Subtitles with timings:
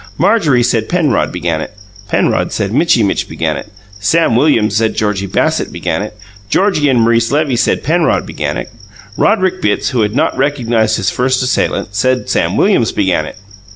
[0.17, 5.27] Marjorie said Penrod began it; Penrod said Mitchy Mitch began it; Sam Williams said Georgie
[5.27, 6.17] Bassett began it;
[6.49, 8.71] Georgie and Maurice Levy said Penrod began it;
[9.15, 13.35] Roderick Bitts, who had not recognized his first assailant, said Sam Williams began it.